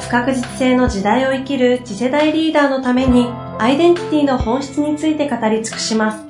[0.00, 3.26] 不確実性の時代を生きる次世代リーダーのために
[3.58, 6.28] アイデンティティの本質について語り尽くします。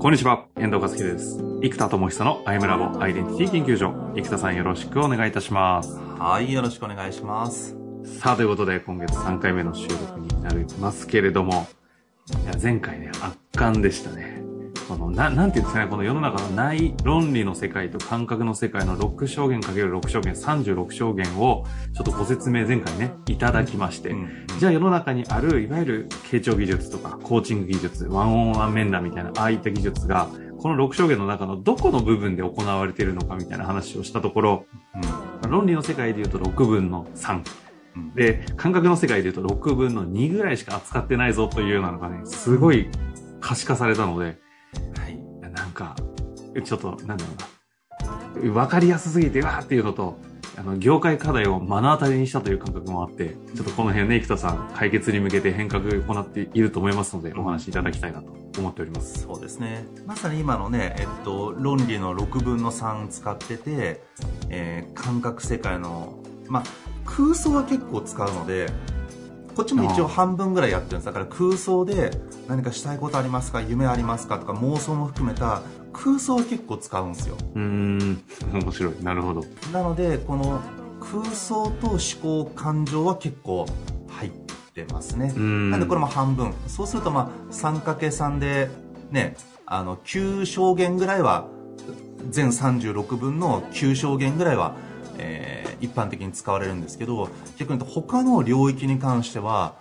[0.00, 1.38] こんにちは、遠藤和樹です。
[1.62, 4.12] 生田智久のアイムラボアイデンティティ研究所。
[4.14, 5.98] 生田さんよろしくお願いいたします。
[6.18, 7.74] はい、よろしくお願いします。
[8.04, 11.66] さあ、ということで今月3回目の収録になりますけれども、
[12.44, 14.33] いや前回ね、圧巻でしたね。
[14.96, 21.64] この、な、なんていうんですかね、この世の中のない論理の世界と感覚の世界の6証言かける6証言、36証言を、
[21.94, 30.28] ちょっとご説明前回ね、いただきまして、うん、じゃあ世の中にある、いわゆる傾聴技術とか、コーチング技術、ワンオンワン面談みたいな、ああいった技術が、
[30.58, 34.66] この6証言の中のどこの部分で行われているのかみたいな話をしたところ、
[35.42, 37.42] うん、論理の世界で言うと6分の3。
[38.14, 42.88] で、感覚の世界で言うと6分の2ぐらいしか扱ってないぞというようなのがね、すごい
[43.40, 44.38] 可視化されたので、
[44.98, 45.96] はいなんか、
[46.64, 47.32] ちょっと、なんだろ
[48.42, 48.52] うな。
[48.52, 50.18] わかりやすすぎて、わーっていうのと、
[50.56, 59.22] あの、業界課題を目の当たりにしたという感覚もあって、ちょっとこの辺ね、生田さん、解決に向けて変革を行っていると思いますので、お話しいただきたいなと思っております。
[59.22, 59.84] そうですね。
[60.06, 64.02] まさに今のね、えっと、論理の6分の3使ってて、
[64.48, 66.62] えー、感覚世界の、まあ、
[67.04, 68.66] 空想は結構使うので、
[69.54, 71.06] こっちも一応半分ぐらいやってるんです。
[71.06, 72.10] だから空想で
[72.48, 73.60] 何かしたいことありますか？
[73.60, 74.38] 夢ありますか？
[74.38, 77.36] とか妄想も含めた空想を結構使うんですよ。
[77.54, 78.22] うん。
[78.52, 78.94] 面白い。
[79.02, 79.44] なるほど。
[79.72, 80.60] なのでこの
[81.00, 81.98] 空想と思
[82.44, 83.66] 考感情は結構
[84.08, 84.30] 入っ
[84.74, 85.32] てますね。
[85.36, 86.52] なんでこれも半分。
[86.66, 88.70] そうするとまあ 3×3 で
[89.10, 89.36] ね
[89.66, 91.46] あの9証言ぐらいは
[92.30, 94.74] 全36分の9証言ぐらいは
[95.18, 99.76] えー、一般的に使われるんですけど逆に言うと他の領域に関しては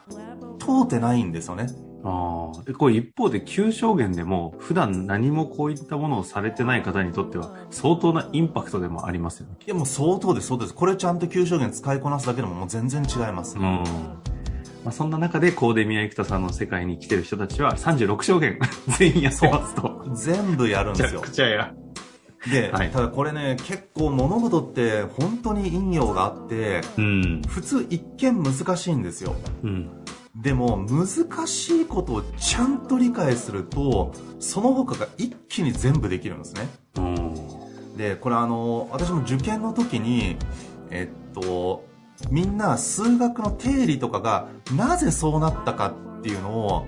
[0.60, 1.68] 通ってないんですよね。
[2.04, 2.74] ああ。
[2.74, 9.56] これ一方で旧証言でも普段何もこういったものをされてない方にとっては相当なインパクトでもありますよね。
[9.66, 10.74] いやもう相当です、そうです。
[10.74, 13.84] これちゃんと旧証言使いこなすだけでももう全然違います、ね。
[13.86, 14.34] うん。
[14.84, 18.60] まあ、そんな中でコーデミヤ・イクタさんの世界に来てる人たちは36証言
[19.00, 20.06] 全員やってますと。
[20.14, 21.22] 全部やるんですよ。
[21.22, 21.74] めちゃくちゃや。
[22.52, 29.36] で、はい、ただこれね、結構物事って本当に陰陽があって、うん、普通一見難しいんですよ。
[29.64, 29.90] うん、
[30.36, 36.68] でも、難しいことをちゃんと理解すると、その他が一気に全部できるんですね。
[36.98, 40.38] うん、で、これあの、私も受験の時に、
[40.90, 41.86] えっと、
[42.30, 46.86] みんな数学の定理とかがなぜそうなったかっていうのを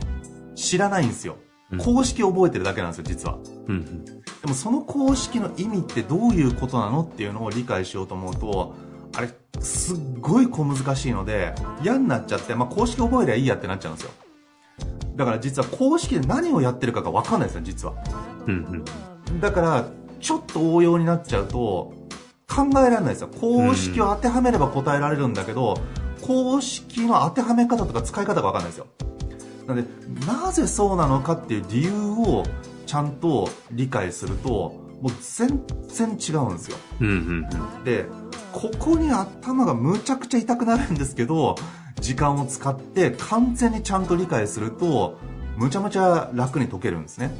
[0.55, 1.37] 知らないんですよ。
[1.79, 3.37] 公式を覚えてるだけなんですよ、実は。
[3.67, 4.05] うんうん、
[4.45, 8.75] でもその公式の意味ってどういうことなのっていうのを理解しようと思うと、
[9.17, 9.29] あれ、
[9.59, 14.11] すっごい小難しいので、嫌になっちゃって、まあ、公式覚えりゃいいやってなっちゃうんですよ。
[15.15, 17.95] だから実は公式で何をやってるかがわかんないですよ、実は。
[18.45, 18.83] うん
[19.27, 19.87] うん、だから、
[20.19, 21.91] ちょっと応用になっちゃうと、
[22.47, 23.29] 考えられないですよ。
[23.41, 25.75] 公式を当てはめれば答えられるんだけど、
[26.21, 28.85] 公式の当てはめ方とか使い方がわかんないですよ。
[29.65, 29.87] なので、
[30.27, 32.43] なぜそうなのかっていう理由を
[32.85, 34.49] ちゃんと理解すると、
[35.01, 36.77] もう全然違うんですよ。
[37.01, 37.13] うんうん
[37.77, 38.05] うん、で、
[38.51, 41.55] ここに頭がむちゃくちゃ痛くなるんですけど、
[41.99, 45.17] 時間を使って完全にちゃんと理解すると、
[45.57, 47.31] むちゃむちゃ楽に解けるんですね。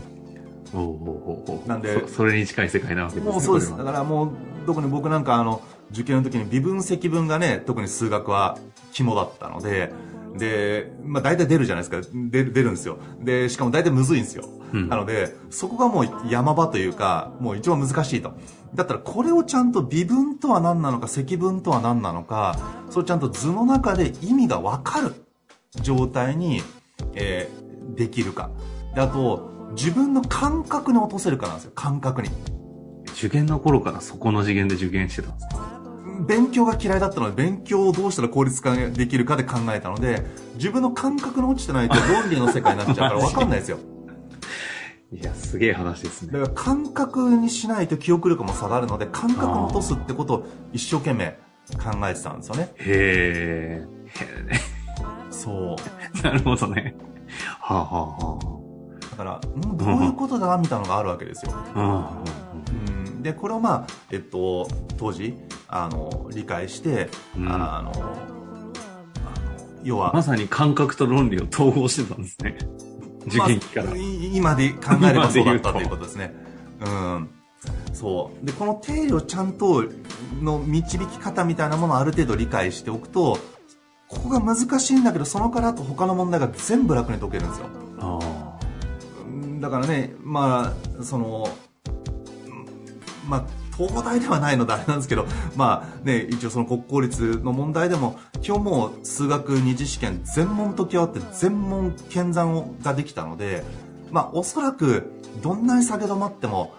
[0.74, 3.32] おおなんでそれに近い世界なわけですね。
[3.32, 3.78] もうそうです。
[3.78, 4.32] だからもう、
[4.66, 8.58] 特に僕なんかあの、受験の時に微分積分がね、特に数学は
[8.92, 9.92] 肝だったので、
[10.38, 12.09] で、まあ大体出るじゃないですか。
[12.13, 12.97] 出る、出るんですよ。
[13.22, 14.44] で、しかも大体むずいんですよ。
[14.73, 18.34] うん、なので、そこがもう山場というか、もう一番難しいと。
[18.73, 22.58] だったらこれをちゃんと微分とは何なのか、積分とは何なのか、
[22.90, 25.14] それちゃんと図の中で意味がわかる
[25.82, 26.61] 状態に、
[27.14, 28.49] えー、できるか。
[28.93, 31.72] で、あと、自分の感覚に落とせるかなんですよ。
[31.76, 32.29] 感覚に。
[33.17, 35.65] 受験の頃からそこの次元で受験してたんですか？
[36.23, 40.23] 勉強が嫌いだったので、勉強をどうしたら効率化できるかで考えたので、
[40.56, 43.78] 自分の感覚に落ちてないと論理の世界になっちゃうから分かんないですよ。
[45.12, 46.40] いや、すげえ話ですね。
[46.40, 51.38] だから感覚にしないと記憶力も下がるので、感覚を落とすってことを一生懸命
[51.73, 52.72] 考えてたんですよね。
[52.78, 53.88] へえ。
[55.29, 56.22] そう。
[56.23, 56.96] なるほどね。
[57.59, 58.66] はあ、はあは
[59.12, 61.53] だから、どういうことだみたいなのがあるわけですよ。
[61.76, 64.67] うん、で、これをまあ、えっと、
[64.97, 65.38] 当時、
[65.76, 67.10] あの、理解して、
[67.48, 67.92] あの、
[69.84, 70.14] 要は。
[70.14, 72.58] まさに感覚と論理を統合してたんですね。
[73.28, 73.88] 受験期から。
[73.88, 76.34] まあ、今で考えればそうだったということですね。
[76.80, 77.30] うん。
[77.94, 78.46] そう。
[78.46, 79.84] で、この定理をちゃんと
[80.42, 83.38] の導き方みたいなものをある程度理解しておくと、
[84.08, 87.68] ここが難しいんだけど、そのからと他の問題が全部楽に解けるんですよ。
[89.60, 91.50] だからね、まあ、その、
[93.28, 95.26] まあ、東大ではないのであれなんですけど、
[95.56, 103.64] まあね、一応その国公立の問題でも、基本もう数学二次試験全問解き終わって全問検算ができたので、
[104.12, 105.12] まあおそらく
[105.42, 106.74] どんなに下げ止まっても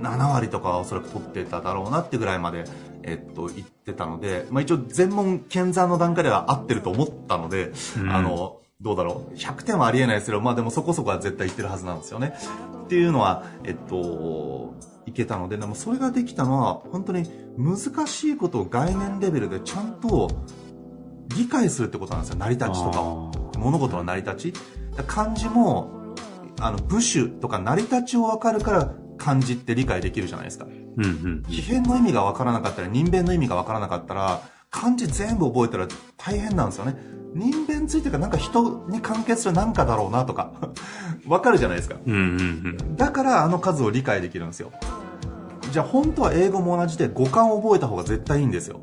[0.00, 2.64] 7割とかはおそらく取ってただろうなってぐらいまで、
[3.02, 9.34] えっと、言ってたので、まあ一応全問検算の段階では合ってると思ったので、うん、あの、どうだろう。
[9.34, 12.34] 100点はありえないですけど、まあでもそこそこは絶対言ってるはずなんですよね。
[12.84, 14.74] っていうのは、えっと、
[15.06, 20.30] いけたので、でもそれができたのは、本当に難しいことを概念レベルでちゃんと
[21.36, 22.38] 理解するってことなんですよ。
[22.38, 23.30] 成り立ちとかを。
[23.58, 24.54] 物事の成り立ち。
[25.06, 26.14] 漢字も、
[26.60, 30.66] あの、部首とか成り立ちを分かるから漢字って理解できるじゃないですか。
[30.96, 36.96] うんうん、異変の意味が分からなかったり、人弁の意味が分からなかったら、漢字全部覚えたら大変なんですよね。
[37.34, 40.52] 人弁ついてかなんか人に関係する何かだろうなとか
[41.26, 42.22] わかるじゃないですか、うんうんう
[42.84, 44.72] ん、だからあの数を理解できるんですよ。
[45.70, 48.80] じゃあ本当は英語も同じで五感を覚えた方が絶対いいんですよ。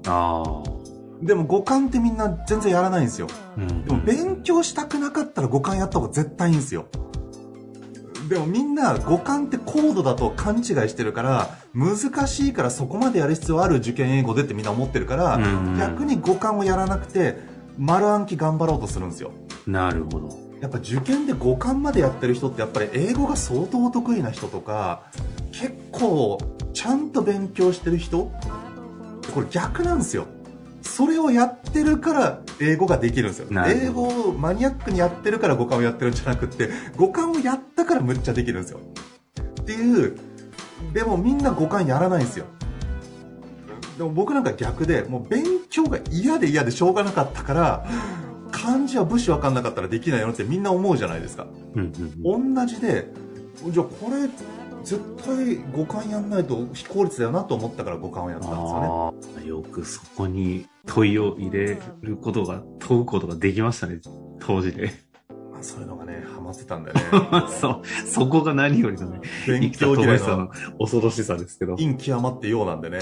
[1.21, 6.85] でも五感ってみんな全然やらないんですよ、うんうん、でも勉強したくなかったら五感やった方が絶対いいんですよ。
[8.29, 17.37] でもみんな五感って高度だと勘違いしてるから難しいからそこまでやる必要ある受験英語でってみんな思ってるから、うんうん、逆に五感をやらなくて
[17.79, 19.31] 丸暗記頑張ろうとするんですよ。
[19.65, 20.37] なるほど。
[20.61, 25.03] やっぱ受験で5巻までやってる人ってやっぱり英語が相当得意な人とか
[25.53, 26.37] 結構
[26.73, 28.29] ちゃんと勉強してる人
[29.33, 30.27] これ逆なんですよ。
[30.81, 33.47] それをやってるから英語ができるんですよ。
[33.67, 38.81] 英語をマニアックにやってるから五感をやってるんじゃなくて五感をやったからむっちゃできるんですよ。
[39.61, 40.17] っていう
[40.93, 42.45] でもみんな五感やらないんですよ。
[43.97, 47.85] でも僕なんか逆でもう勉強が嫌で嫌でしょうがなかったから
[48.51, 51.47] 漢字は武士分かんなかったらできないよってみんな思うじゃないですか、
[52.23, 53.07] 同じで
[53.67, 54.27] じゃあこれ
[54.83, 59.47] 絶対五感やんないと非効率だよなと思ったから五感をやったんですよね。
[59.47, 63.99] よくそこに問いを入れることが問うことができましたね
[64.39, 64.91] 当時で
[65.61, 67.03] そういうのがね、ハマってたんだよね。
[67.59, 68.07] そう。
[68.07, 71.75] そこが何よりのね、勉強嫌いの恐ろしさですけど。
[71.75, 72.99] 陰極まってようなんでね。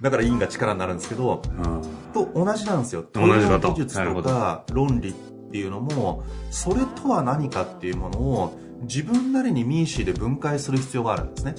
[0.00, 1.82] だから陰が力になるんですけど、うん、
[2.12, 3.04] と同じなんですよ。
[3.12, 3.68] 同じだと。
[3.68, 5.12] 技術とか論理っ
[5.50, 11.54] ていうのも、それとは何かっていうものを、自分なりにミーシーで分解する必要があるんですね。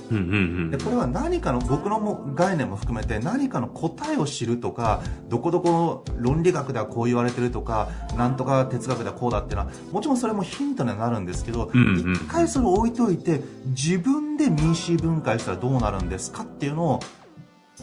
[0.76, 17.00] でこれは何かの僕の概念も含めて何かの答えを知るとかどこどこの論理学ではこう言われてるとかなんとか哲学ではこうだっていうのはもちろんそれもヒントにはなるんですけど、一回それを置いといて自分でミーシー分解したらどうなるんですかっていうのを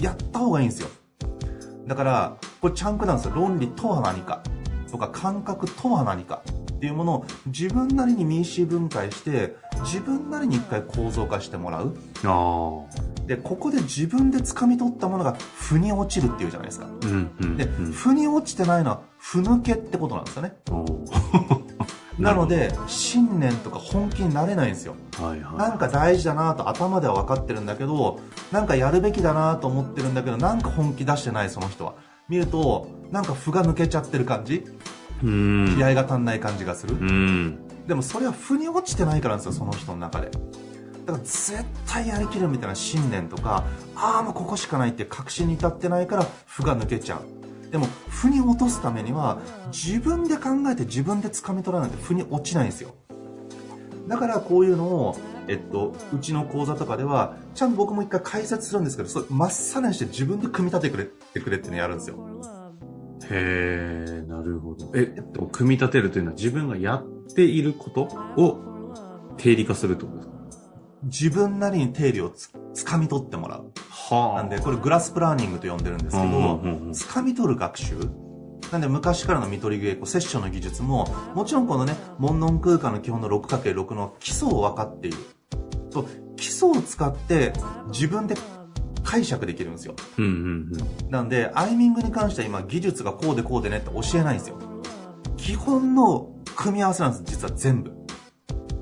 [0.00, 0.88] やった方がいいんですよ。
[1.86, 3.34] だからこれチャンクなんですよ。
[3.34, 4.42] 論理とは何か。
[4.90, 6.42] とか感覚とは何か
[6.78, 11.96] っていうものを自分なりに民主分解して自分なりに一回構造化してもらう。
[13.26, 20.56] でここで自分で掴み取ったものが腑に落ちるっていうじゃないですか、うんうん、で腑に落ちてないのは腑抜けってことなんですよね。
[22.18, 28.18] なので信念とか本気になれないんですよ、はいはい、なんか大事だなと頭では分かってるんだけど
[28.50, 31.94] なんかやるべきだなと思ってるんだけどなんか本気出してないその人は
[32.28, 34.64] 見るとなんか負が抜けちゃってる感じ
[35.20, 36.96] 気合が足んない感じがする。
[37.86, 40.30] でもそれは腑に落ちてないからなんですよその人の中で。
[41.06, 43.64] だから絶対やりきるみたいな信念とか
[43.96, 47.70] ああもうここしかないって確信に至ってないから負が抜けちゃう。
[47.70, 49.38] でも腑に落とすためには
[49.72, 52.94] 自分で考えて自分で掴み取らないと腑に落ちないんですよ。
[54.06, 55.16] だからこういうのを
[55.48, 62.16] えっと、うちの講座とかでは、ちゃんと僕も一回解説するんですけど、それまっさらにして自分で組み立ててくれてくれってのやるんですよ。
[63.30, 64.90] へえ、なるほど。
[64.94, 68.02] え、っと、組み立てるというのは自分がやっていること
[68.36, 68.58] を
[69.36, 70.34] 定理化するってことですか？
[71.04, 73.72] 自分なりに定理をつ掴み取ってもらう。
[73.90, 74.42] はあ。
[74.42, 77.96] なんで、これグラスプラーニングと呼んでるんですけど、掴み取る学習
[78.72, 85.16] なんで昔からの見取り稽古、セッションの技術も、もちろんこのね、門ン空間の基本の 6×6 の基礎を分かっている。
[85.90, 86.06] と、
[86.36, 87.52] 基礎を使って
[87.92, 88.34] 自分で
[89.08, 89.94] 解釈できるんですよ。
[90.18, 90.32] うんうん
[91.02, 91.10] うん。
[91.10, 94.58] なんで、アイミングに関しては今技術がこうでこうでねって教えないんですよ。
[95.38, 97.92] 基本の組み合わせなんです、実は全部。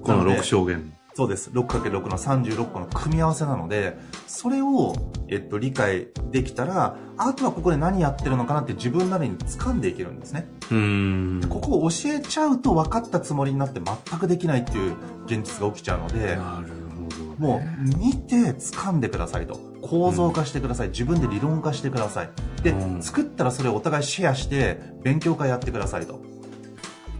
[0.03, 0.93] この6証言。
[1.15, 1.51] そうです。
[1.51, 4.97] 6×6 の36個の組み合わせなので、それを、
[5.29, 10.49] えっと、理解できたら、あとはここで何やってるのかなって自分なりに掴んでいけるんですね。
[10.73, 19.66] うんここを教えちゃうと分かったつもりになって全くできないっていう現実が起きちゃうので、なるほど、ね、もう見て掴んでくださいと。
[19.83, 20.89] 構造化してください。
[20.89, 22.31] 自分で理論化してください。
[22.63, 26.21] で、作ったらそれをお互いシェアして勉強会やってくださいと。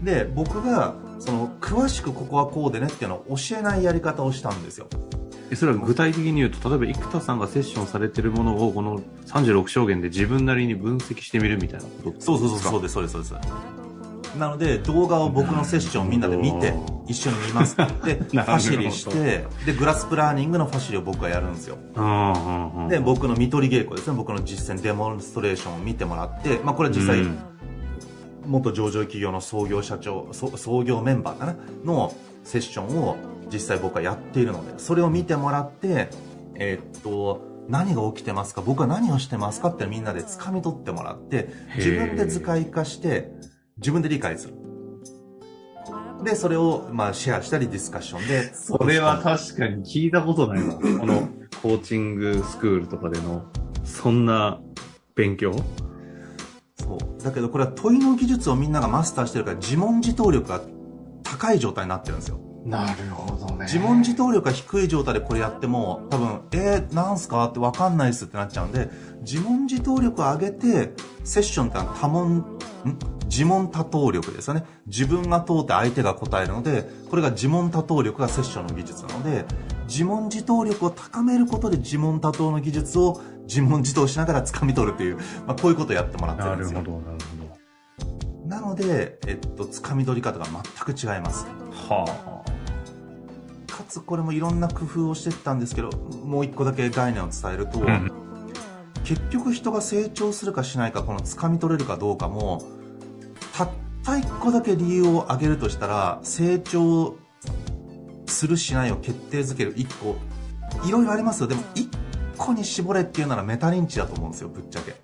[0.03, 4.87] で、僕が、その、詳しくここはこうでねっていうのを教えないやり方をしたんですよ。
[5.55, 13.86] それは具体的に言うと、例えば生田さんがセッションされてるものを、この36証言で自分なりに分析してみるみたいなことそうそうそう、そうです、そうです、そうです。
[14.37, 16.73] なので、動画を僕のセッションみんなで見て、
[17.07, 17.77] 一緒に見ます。
[18.03, 21.77] で、ファシリして、で、グラスプラーニングのファシリを僕がやるんですよ。
[22.89, 27.25] で、僕の見取り稽古ですね、僕の実践、デモンストレーションを見てもらって、まあこれ実際、
[28.45, 33.17] 元上場企業の創業社長、創業メンバーかなのセッションを
[33.51, 36.09] 実際僕はやっているので、それを見てもらって、
[36.55, 38.61] えー、っと、何が起きてますか？
[38.61, 39.67] 僕は何をしてますか？
[39.69, 43.31] ってみんなで掴み取ってもらって、自分で図解化して、
[43.77, 44.53] 自分で理解する。
[46.23, 48.53] で、それを、まあ、シェアしたりディスカッションで。
[48.53, 50.73] それは確かに聞いたことないな。
[50.73, 51.29] この、
[51.61, 53.45] コーチングスクールとかでの、
[53.83, 54.59] そんな
[55.15, 55.53] 勉強？
[56.79, 57.23] そう。
[57.23, 60.61] だけどこれは問いの技術をみんながマスターしてるから自問自答力が
[61.23, 62.39] 高い状態になってるんですよ。
[62.65, 63.65] なるほどね。
[63.65, 67.45] 自問自答力が低い状態でこれやっても多分えー、なんすか？
[67.45, 68.89] って分かんないっすってなっちゃうんで
[69.21, 70.93] 自問自答力を上げて
[71.23, 72.45] セッションってのは多問ん？
[73.27, 79.45] 自問多答力ですよね自分が問うて相手が答えるのでこれが自問多答力がセッションの技術なので
[79.87, 86.79] 自問自答力を高めることで自問多答の技術を自問自答しながら掴み取るという、まあ、こういうことをやってもらってるんですよ。
[86.79, 88.47] なるほど、なるほど。
[88.47, 91.45] なので、えっと、掴み取り方が全く違います。
[91.71, 93.71] はあ。
[93.71, 95.89] かつ、これもいろんな工夫をしてったんですけど、
[96.23, 98.11] もう一個だけ概念を伝えると、うん、
[99.03, 102.76] 結局人が成長するかしないか、この掴み取れるかどうかも、
[104.07, 107.17] たった一個だけ理由を挙げるとしたら、成長
[108.25, 110.15] するしないを決定づける一個、
[110.87, 111.47] いろいろありますよ。
[111.47, 111.89] でも、一
[112.37, 114.49] 個に絞れっていうならメタ認知だと思うんですよ。
[114.49, 114.95] ぶっちゃけ。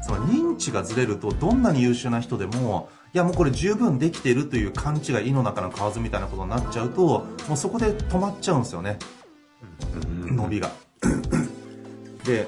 [0.00, 9.00] その認知がずれるとどんなに優秀な人でもいやもうこれ十分できてるという勘違い胃の中の蛙みたいなことになっちゃうともうそこで止まっちゃうんですよね。
[10.24, 10.70] 伸びが。
[12.24, 12.46] で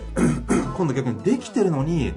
[0.77, 2.15] 今度逆にできてるのに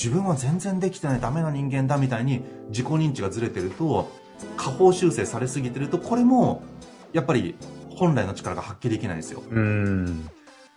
[0.00, 4.10] 自分は全然できてないダメな人間だみたいに自己認知がずれてると
[4.56, 6.62] 下方修正されすぎてるとこれも
[7.12, 7.56] やっぱり
[7.90, 9.42] 本来の力が発揮できないんですよ。
[9.50, 10.30] うん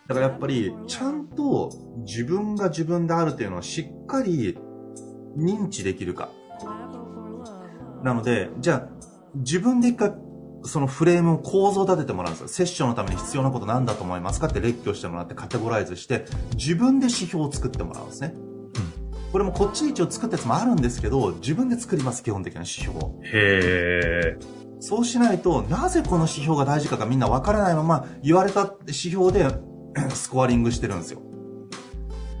[0.06, 4.58] だからやっぱり、ちゃんと自分が自分であるというのはしっかり
[5.36, 6.28] 認知できるか。
[8.02, 8.88] なので、じゃあ、
[9.34, 10.12] 自分で一回、
[10.64, 12.48] そのフレームを構造立ててもらうんですよ。
[12.48, 18.34] セッションのために必要なこと何だと思いますかって列挙してもらってカテゴライズして、自分で指標を作ってもらうんですね。
[19.34, 23.20] うん、これもこっちに一応作ったやつもあるんですけど、自分で作ります、基本的な指標を。
[23.24, 24.64] へー。
[24.80, 29.46] そうしないと、なぜこの指標が大事かがみんなわからないまま、言われた指標で
[30.14, 31.22] スコアリングしてるんですよ。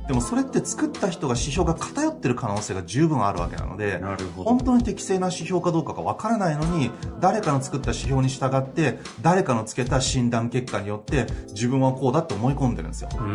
[0.06, 4.02] でもそれって作った人が指標が偏ってる可能性が十分あるわけなので、
[4.36, 13.08] 本当に適正な指標かどうかがわからないのに、誰かの作った指標に従って、誰かのつけた診断結果によって、自分はこうだって思い込んでるんですよ。
[13.18, 13.30] うんう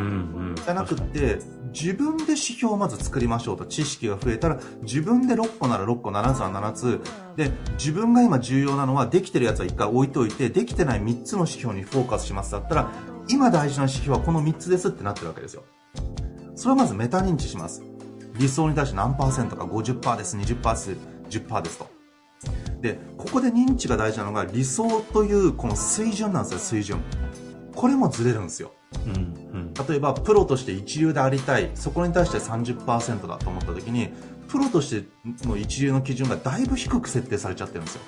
[0.51, 1.39] ん、じゃなくって、
[1.74, 3.66] 自分で指標をまず作りましょうと。
[3.66, 7.02] 知識が増えたら、自分で6個なら6個、7つは7つ。
[7.36, 12.92] で、自分が今重要なのは、できてるやつは1回置いといて、できてない3つの指標にフォーカスしますだったら、
[13.28, 15.64] 今大事な指標はこの3つですってなってるわけですよ。
[16.56, 17.84] それをまずメタ認知します。
[18.38, 20.98] 理想に対して何パーセントか50%です、20%です、
[21.30, 21.88] 10%ですと。
[22.82, 27.02] で、ここで認知が大事なのが理想というこの水準なんですよ、水準。
[27.76, 28.72] これもずれるんですよ。
[29.06, 29.49] うん、
[29.88, 34.10] 例えばプロとして一流でありたいそこに対して30%だと思った時に
[34.48, 35.08] プロとして
[35.48, 38.02] の一流の基準がだいぶ低く設定されちゃってるんですよ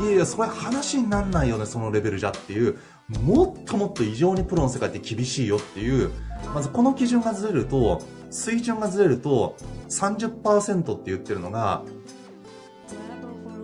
[0.00, 2.78] いやいやそれ話になんないよねそのレベルじゃっていう
[3.20, 6.10] もっともっと異常にプロの世界って厳しいよっていう
[6.54, 9.56] まずこの基準がずれると水準がずれると
[9.88, 11.82] 30%って言ってるのが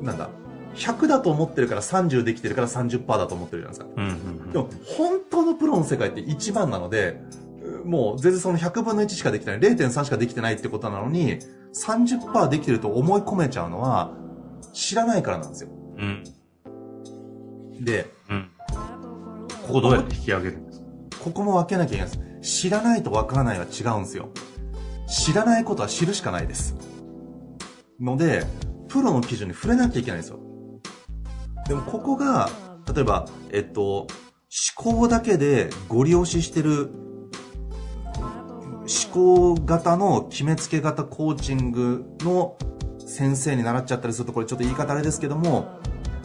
[0.02, 0.28] なんだ
[0.75, 4.02] 100だと思ってるから30できてるから30%だと思ってるじゃないですか。
[4.02, 7.20] うん、でも、本当のプロの世界って1番なので、
[7.84, 11.38] もう全然その100分の1しかできてない、0.3しかできてないってことなのに、
[11.74, 14.12] 30%できてると思い込めちゃうのは、
[14.72, 15.70] 知らないからなんですよ。
[15.98, 16.24] うん。
[17.80, 18.50] で、うん。
[19.66, 20.86] ここどうやって引き上げるんですか？
[21.22, 22.60] ここも分けなきゃいけないです。
[22.60, 24.30] 知らないと分からないは違うんですよ。
[25.06, 26.74] 知らないことは知るしかないです。
[28.00, 28.46] ので、
[28.88, 30.38] プロの基準に触れなきゃいけないんですよ。
[31.66, 32.48] でもここが
[32.92, 34.06] 例えば、えっと、
[34.76, 36.90] 思考だけでご利用ししてる
[38.88, 42.56] 思考型の決めつけ型コーチングの
[42.98, 45.78] 先生に習っちゃったりするとこれちょっと言い方あれですけども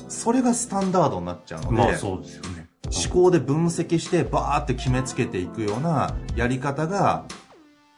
[0.08, 7.26] それがスタンダードになっちゃうので,、まあそうですよね、思考で分析してバーって決めつけていくようなやり方が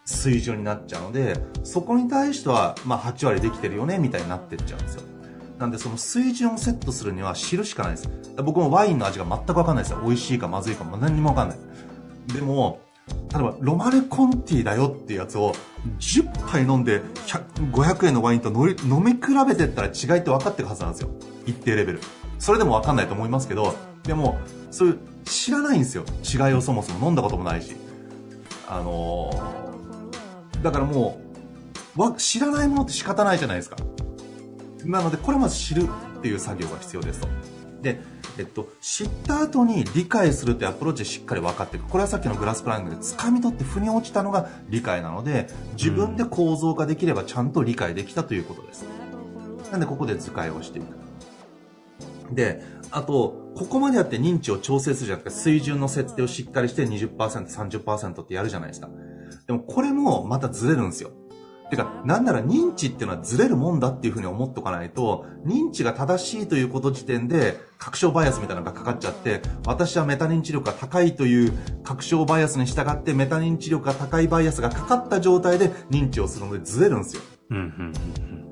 [0.05, 5.14] 水準になっちゃうのでそこに対しては、まあ、8割できてるよねみたいになってっちゃうんですよ
[5.57, 8.09] なんでその水準をセットするには知るしかないです。
[8.43, 10.01] 僕もワインの味が全く分かんないですよ。
[10.03, 11.57] 美味しいかまずいかも何にも分かんない。
[12.33, 12.81] でも
[13.33, 15.53] 例えばロマネコンティだよっていうやつを
[15.99, 17.01] 10杯飲んで
[17.71, 21.09] 500円のワインと飲み比べてったら違いって分かってるはずなんですよ。
[21.45, 21.99] 一定レベル。
[22.39, 24.37] それでも分かんないと思いますけどでも
[24.71, 26.03] そういう知らないんですよ。
[26.23, 27.75] 違いをそもそも飲んだこともないし。
[28.67, 31.21] あのー、だからも
[31.97, 33.77] う知らないものって仕方ないじゃないですか。
[34.85, 35.87] なのでこれまず知る
[36.17, 37.27] っていう作業が必要ですと
[37.81, 37.99] で
[38.37, 41.87] えっと、知った後に理解するってアプローチでしっかり分かっていく。
[41.87, 48.85] これはさっきのグラスプランニングで掴み取って腑に落ちたのが理解なので、自分で構造化できればちゃんと理解できたということです。
[49.71, 52.35] なんでここで図解をしていく。
[52.35, 52.61] で、
[52.91, 58.89] あと、ここまでやって認知を調整するじゃなくて、水準の設定をしっかりして20%、30%ってやるじゃないですか。
[59.47, 61.11] でもこれもまたずれるんですよ。
[61.69, 71.53] てか、なんなら認知っていうのはずれるもんだっていうふうに思っとかないと、認知が正しいということ時点で、確証バイアスみたいなのがかかっちゃって、私はメタ認知力が高いという
[71.83, 77.21] 確証バイアスに従って、メタ認知力が高いバイアスがかかった状態で認知をするのでずれるんですよ。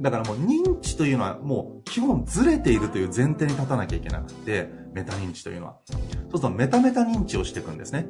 [0.01, 5.77] だからもう認知というのはもう基本ずれているという前提に立たなきゃいけなくて、メタ認知というのは。
[5.87, 8.07] そうするとメタメタ認知をしていくんですね。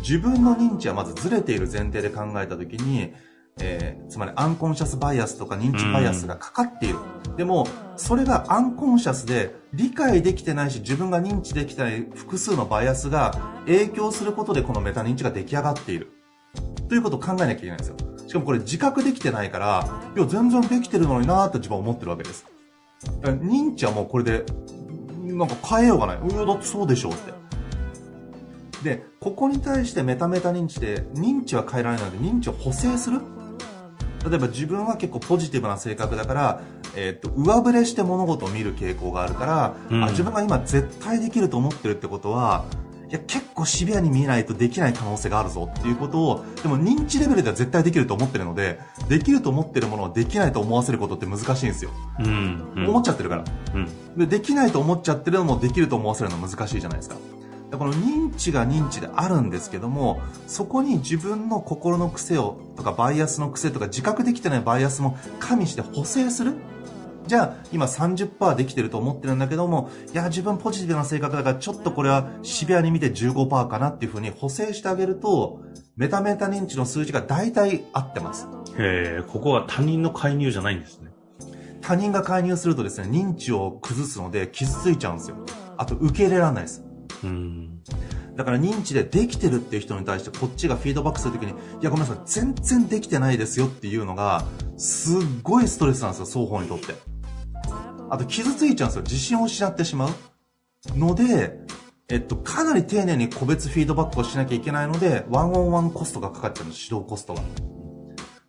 [0.00, 3.12] 自分の認知はまずずれている前提で考えたときに、
[3.58, 6.98] えー、つまりアンコンシャスバイアスとか認知バイアスがかかっている。
[7.36, 7.66] でも、
[7.96, 13.32] それがアンコンシャスで理解できてないし、自分が認知できてない複数のバイアスが
[13.66, 16.12] 影響することでこのメタ認知が出来上がっている。
[16.88, 17.96] ということを考えなきゃいけないんですよ。
[18.26, 22.46] しかもこれ自覚できてないから、いや、全然できてるのになーって自分は思ってるわけです。
[23.22, 24.44] 認知はもうこれで、
[25.22, 26.18] なんか変えようがない。
[26.18, 27.32] うや、だってそうでしょうって。
[28.82, 33.20] で、ここに対してメタメタ認知で、認知は変えられないので、認知を補正する
[34.28, 36.60] 例えば自分は結構ポジティブな性格だから、
[36.94, 42.64] えー、っと上振れして物事を見る傾向があるから、うん、あ自分が今絶対できると思ってるってことは
[43.12, 48.78] いや結構シビアに見えないとできない可能性があるぞっていうことをでも認知レベルでは絶対できると思ってるので
[49.10, 57.16] できると思ってるものをできないと思わせることって難しいんですよ、うんうん、思っちゃってるから、うん、でできないと思っちゃってるのもできると思わせるの難しいじゃないですか
[57.78, 66.54] この認知が認知であるんですけどもそこに自分の心の癖をとかバイアスの癖とか自覚できてないバイアスも加味して補正する。
[67.26, 75.60] じゃあ今30%できてると思ってるんだけどもいや自分ポジティブな性格だからちょっとこれはシビアに見て15%かなっていうふうに補正してあげると
[75.96, 78.48] メタメタ認知の数字が大体合ってます。
[78.76, 81.10] へえここは他人の介入じゃないんですね。
[81.80, 85.36] 他人が介入するとですね認知を崩すので傷ついちゃうんですよ。
[85.76, 86.84] あと受け入れられないです
[88.36, 94.44] だから認知でできてるっていう人に対してこっちがフィードバックするときに、いやごめんなさい、全然できてないですよっていうのが、
[94.76, 96.94] すっごいストレスなんですよ、双方にとって。
[98.10, 99.02] あと傷ついちゃうんですよ。
[99.02, 100.10] 自信を失ってしまう。
[100.98, 101.58] ので、
[102.08, 107.42] えっと、かなり丁寧に個別フィードバックをしなきゃいけないので、ワンオンワンコストがかかっちゃうんです、指導コストが。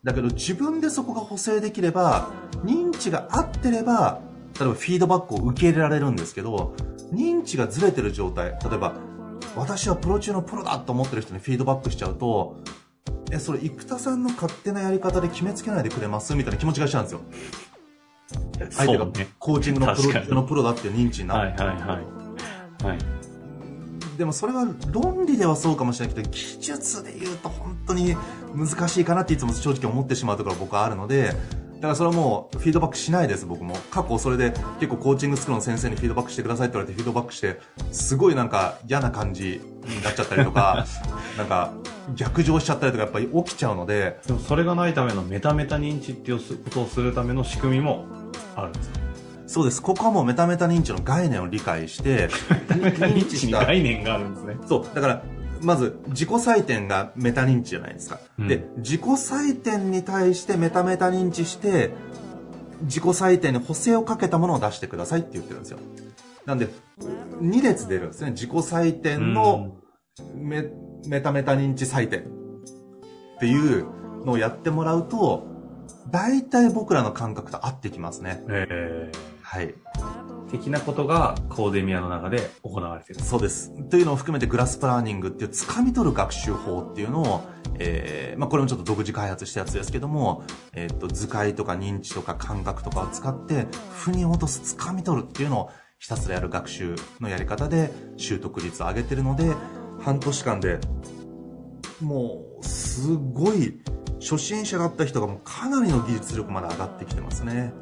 [0.03, 2.29] だけど自分でそこが補正できれば、
[2.65, 4.19] 認知が合ってれば、
[4.59, 6.75] 例えばフィードバックを受け入れられるんですけど、
[7.13, 8.95] 認知がずれてる状態、例えば、
[9.55, 12.57] 私はプロ中のプロだと思ってる人にフィードバックしちゃうと、
[13.31, 17.21] え、それ、生田さんの勝手なやり方で決めつけないでくれますみたいな気持ちがしちゃうんですよ。
[18.71, 19.07] 相手が
[19.39, 21.49] コーチングのプロ中のプロだって認知になる。
[21.51, 22.85] はいはいはい。
[22.85, 22.97] はい。
[24.17, 28.15] でもそれは論理ではそうかもしれないけど、技術で言うと本当に
[28.55, 31.35] 難しいかなっていつも正直思ってしまうところが僕はあるので、だ
[31.83, 37.59] からそれはもうフィードバックしないです僕も過去それで結構コーチングスクールの先生にフィードバックしてくださいって言われてフィードバックして
[37.91, 40.85] すごいなんか嫌な感じになっちゃったりとか
[41.37, 41.73] なんか
[42.15, 48.05] 逆上しちゃったりとかやっぱり起きちゃうのででもそれがないためのメタメタ認知っていうことをするための仕組みも
[48.55, 48.99] あるんですか？
[49.45, 49.81] そうです。
[49.83, 52.27] ここはもうメタメタ認知の概念を理解して、
[52.73, 54.57] 認知に概念があるんですね。
[54.67, 54.95] そう。
[54.95, 55.21] だから、
[55.63, 58.19] まず自己採点がメタ認知じゃないですか。
[58.37, 61.91] うん、で、自己採点に対してメタメタ認知して、
[62.81, 65.79] 自己採点に補正をかけたものを出してくださいって言ってるんですよ。
[66.45, 66.67] なんで、
[67.41, 68.31] 2列出るんですね。
[68.31, 69.77] 自己採点の
[70.35, 72.23] メうん、メタメタ認知採点っ
[73.39, 73.85] ていう
[74.25, 75.47] のをやってもらうと、
[76.09, 78.43] 大体僕らの感覚と合ってきますね。
[79.41, 79.73] はい。
[80.53, 83.19] 的なことがコーデミアの中で行われてる。
[83.19, 83.71] そうです。
[83.89, 87.41] というのを含めてグラスプラーニングっていう掴み取る学習法っていうのを、
[87.79, 90.43] えー、まあこれもちょっと独自開発したやつですけども、
[90.75, 99.55] えっ、と、図解とか認知とか感覚とかを使って、腑に落とす掴み取るっていうのをひたすらやる学習のやり方で習得率を上げてるので、
[100.01, 100.77] 半年間で、
[101.99, 103.79] もう、すごい、
[104.21, 107.73] 初心者だった人がもうかなりの技術力まで上がってきてますね。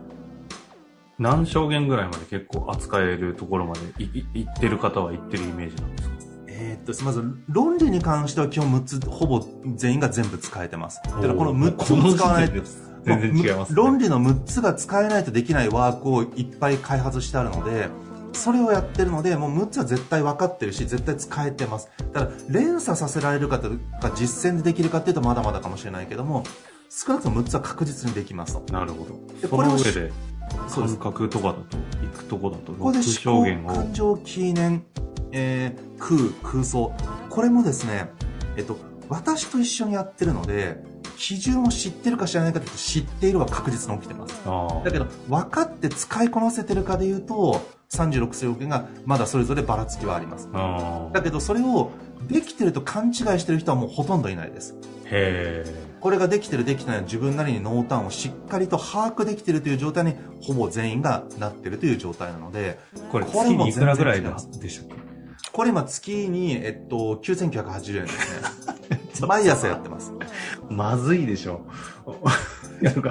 [1.21, 6.15] 何証言ぐらいまで結構扱えるところまでいいってる方は言ってるイメージなんですか？
[6.47, 10.99] えー、っと、まず、論理に関しては基本6つ、ほぼ全員が全部使えてます。
[11.03, 12.61] だからこの6つを使わないと、
[13.03, 17.89] 全然違います、ね、論理の6つが使えないとできないワークをいっぱい開発してあるので、
[18.33, 21.89] それをやってるので、もう6つは絶対分かってるし、絶対使えてます。
[22.13, 26.43] ただ、連鎖させられるかとか、実践でできるかっていうとまだまだかもしれないけども、
[26.89, 28.73] 少なくとも6つは確実にできますと。
[28.73, 29.19] なるほど。
[29.41, 30.11] で、これを、上で、
[30.69, 34.83] 感覚とかだと、行くとこだと、ここで思考、感情、記念、
[35.31, 36.93] えー、空、空想。
[37.29, 38.09] これもですね、
[38.57, 38.77] えっと、
[39.09, 40.83] 私と一緒にやってるので、
[41.17, 44.41] 基準を知ってるか知らないかって知っているは確実に起きてます。
[44.83, 47.61] だけど、分かって使いこなせてるかで言うと、
[47.91, 50.49] 36世億円がまだそれぞればらつきはあります。
[51.13, 51.91] だけど、それを
[52.27, 54.75] できてると勘違いしてる人はもうほとんどいないです。
[55.05, 55.65] へ
[56.01, 62.79] これができてるできてない自分なりに濃淡をしっかりと把握できてるという状態にほぼ全員がなってるという状態なので、
[63.11, 64.27] これ月にいくらぐらいで
[64.69, 64.95] しょうか
[65.53, 69.27] これ今月に、えっと、9980円ですね。
[69.27, 70.13] 毎朝やってます。
[70.69, 71.67] まずいでしょ。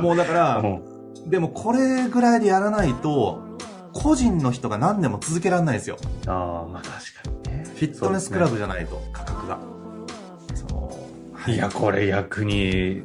[0.00, 0.62] もうだから、
[1.26, 3.40] でもこれぐらいでやらないと、
[3.92, 5.96] 個人の人が何年も続けられないですよ。
[6.26, 7.64] ああ、まあ確かにね。
[7.66, 9.79] フィットネスクラブじゃないと、価格が。
[11.50, 13.02] いや、これ逆に、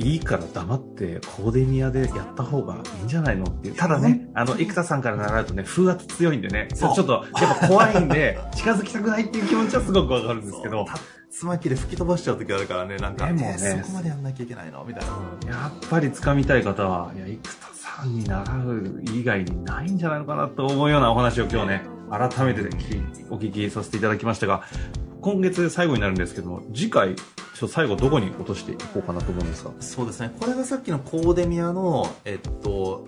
[0.00, 3.74] いいから黙ってコーデミアでやった方がいいんじゃないのっていう。
[3.74, 10.86] ただね、あの、生田さんから習うとね、風圧強いんでね、ちょっと、やっぱ怖いんで、 近づきたくないっていう気持ちはすごくわかるんですけど。
[11.30, 15.04] つまきで吹き飛ばしちゃう時あるからね、なんか、でもね、そこまでやんなきゃいけないのみたい
[15.46, 22.62] な、やっぱり掴みたい方は、いや、生田さんに習う以外にないんじゃないのかなと思うようなお話を今日ね、改めて
[23.30, 24.62] お聞きさせていただきましたが、
[25.20, 30.32] 今月最後になるんですけども、次回、ちょ最後どこに落としていこうかなと思うんですかそうですね。
[30.38, 33.06] これがさっきのコーデミアの、えっと、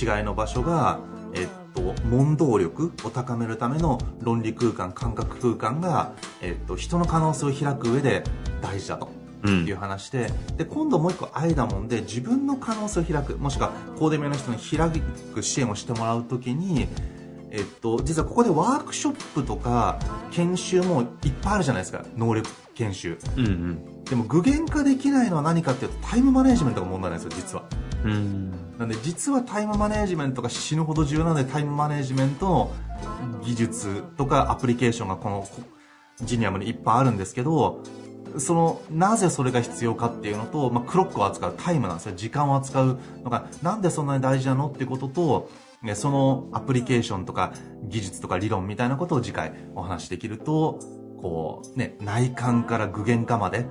[0.00, 1.00] 違いの場所が、
[1.34, 6.12] えっと、問答力を高めるための論理空間、感覚空間が、
[6.42, 8.22] えっと、人の可能性を開く上で
[8.62, 9.08] 大事だと。
[9.46, 14.90] いう話で、うん、で、今度もう一個愛だもんで、自分の可能性を開く、もしくはコーデミアの人に開
[15.34, 16.88] く支援をしてもらうときに、
[17.56, 19.98] えっと、実はここでワークショップとか
[20.30, 27.64] 研修もいっぱいあるじゃないですか能力研修、うんうん、でも具現化できないのは何かっていうとタイムマネジメントが問題なんですよ実は、
[28.04, 32.70] うん、なんで実はタイムマネジメントが死ぬほど重要なのでタイムマネジメントの
[33.42, 35.48] 技術とかアプリケーションがこの
[36.20, 37.82] ジニアムにいっぱいあるんですけど
[38.38, 42.12] そのなぜそれが必要かっていうのと、まあ、クロックを扱うタイムなんですよ。
[42.16, 45.48] 時間を扱うのがなんでそんなに大事なのっていうことと
[45.94, 47.52] そのアプリケーションとか
[47.84, 50.78] 技術とか理論みたいなことを次回お話しできると、
[51.20, 53.66] こう、ね、内観から具現化まで、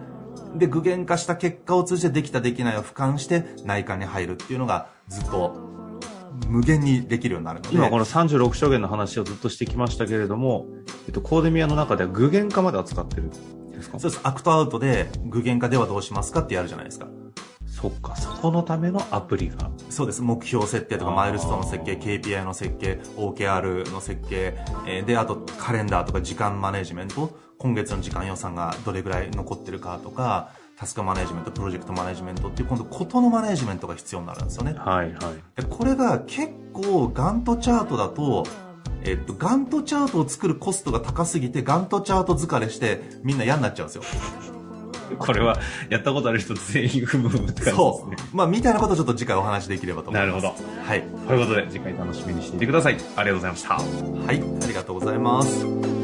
[0.56, 5.54] で、具現化した結果を通じてできたできないを俯瞰して内観に入るっていうのがずっと
[6.48, 7.76] 無限にできるようになるので。
[7.76, 10.68] 今この36象限の話をずっとしてきましたけれども、
[11.08, 14.00] えっと、コーデミアの中では具現化まで扱ってるですか？
[14.00, 14.22] そうです。
[14.24, 17.08] アクトアウトで具現化ではどうしますかってやるじゃないですか。
[17.76, 19.70] そっか、そこのためのアプリが。
[19.90, 20.22] そうです。
[20.22, 24.58] 目標設定とか、マイルストーンの設計、KPI の設計、OKR の設計、
[24.88, 34.74] えー、で、あとカレンダーとか時間マネジメント、今月の時間予算がどれぐらい残ってるかとか、タスクマネジメント、プロジェクトマネジメントっていう、今度、ことのマネジメントが必要になるんですよね。
[34.78, 35.62] はいはい。
[35.62, 38.46] でこれが結構、ガントチャートだと、
[39.04, 44.55] えっと、ガントチャートを作るコストが高すぎて、ガントチャート疲れして、みんな嫌になっちゃうんですよ。
[45.18, 45.58] これは、
[45.90, 47.72] やったことある人全員踏むって感じですね。
[47.76, 48.36] そう。
[48.36, 50.44] まあ、みたいなことをちょっと次回お話できればと思います。
[50.44, 50.84] なるほど。
[50.84, 51.04] はい。
[51.28, 52.94] ということで、次回楽しみにしていてください。
[52.94, 53.74] ありがとうございました。
[53.76, 54.44] はい。
[54.64, 55.95] ありがとうございます。